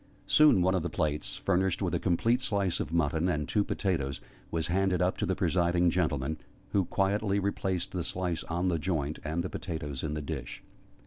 Soon 0.25 0.63
one 0.63 0.73
of 0.73 0.81
the 0.81 0.89
plates, 0.89 1.35
furnished 1.35 1.79
with 1.79 1.93
a 1.93 1.99
complete 1.99 2.41
slice 2.41 2.79
of 2.79 2.91
mutton 2.91 3.29
and 3.29 3.47
two 3.47 3.63
potatoes, 3.63 4.19
was 4.49 4.65
handed 4.65 4.99
up 4.99 5.15
to 5.17 5.27
the 5.27 5.35
presiding 5.35 5.91
gentleman, 5.91 6.39
who 6.71 6.85
quietly 6.85 7.37
replaced 7.39 7.91
the 7.91 8.03
slice 8.03 8.43
on 8.45 8.67
the 8.69 8.79
joint, 8.79 9.19
and 9.23 9.43
the 9.43 9.47
potatoes 9.51 10.01
in 10.01 10.15
the 10.15 10.21
dish. 10.23 10.63